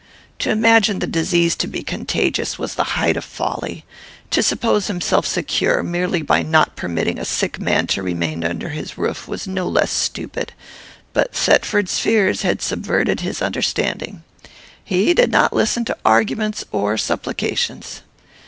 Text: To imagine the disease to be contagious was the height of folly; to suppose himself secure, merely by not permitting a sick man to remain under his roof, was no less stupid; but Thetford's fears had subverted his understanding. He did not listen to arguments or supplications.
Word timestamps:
To 0.39 0.49
imagine 0.49 0.97
the 0.97 1.05
disease 1.05 1.55
to 1.57 1.67
be 1.67 1.83
contagious 1.83 2.57
was 2.57 2.73
the 2.73 2.83
height 2.97 3.15
of 3.17 3.23
folly; 3.23 3.85
to 4.31 4.41
suppose 4.41 4.87
himself 4.87 5.27
secure, 5.27 5.83
merely 5.83 6.23
by 6.23 6.41
not 6.41 6.75
permitting 6.75 7.19
a 7.19 7.23
sick 7.23 7.59
man 7.59 7.85
to 7.85 8.01
remain 8.01 8.43
under 8.43 8.69
his 8.69 8.97
roof, 8.97 9.27
was 9.27 9.45
no 9.45 9.67
less 9.67 9.91
stupid; 9.91 10.53
but 11.13 11.33
Thetford's 11.35 11.99
fears 11.99 12.41
had 12.41 12.63
subverted 12.63 13.19
his 13.19 13.43
understanding. 13.43 14.23
He 14.83 15.13
did 15.13 15.31
not 15.31 15.53
listen 15.53 15.85
to 15.85 15.97
arguments 16.03 16.65
or 16.71 16.97
supplications. 16.97 18.01